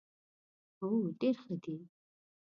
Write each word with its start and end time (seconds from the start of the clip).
هو، 0.79 0.89
ډیر 1.19 1.35
ښه 1.43 1.55
دي 1.63 1.75